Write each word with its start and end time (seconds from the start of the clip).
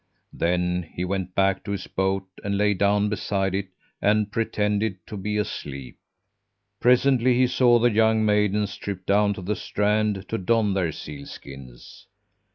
Then 0.33 0.89
he 0.95 1.05
went 1.05 1.35
back 1.35 1.63
to 1.63 1.69
his 1.69 1.85
boat, 1.85 2.23
lay 2.43 2.73
down 2.73 3.07
beside 3.07 3.53
it, 3.53 3.67
and 4.01 4.31
pretended 4.31 4.97
to 5.05 5.15
be 5.15 5.37
asleep. 5.37 5.99
"Presently 6.79 7.35
he 7.35 7.45
saw 7.45 7.77
the 7.77 7.91
young 7.91 8.25
maidens 8.25 8.75
trip 8.77 9.05
down 9.05 9.35
to 9.35 9.43
the 9.43 9.55
strand 9.55 10.27
to 10.29 10.39
don 10.39 10.73
their 10.73 10.91
seal 10.91 11.27
skins. 11.27 12.07